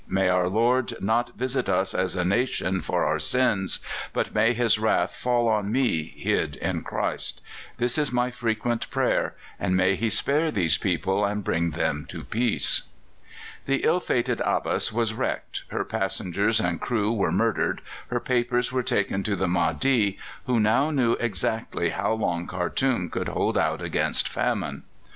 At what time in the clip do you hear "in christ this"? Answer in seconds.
6.55-7.99